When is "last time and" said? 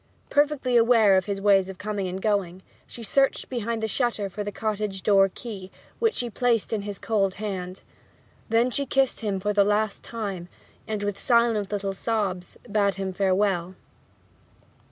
9.63-11.03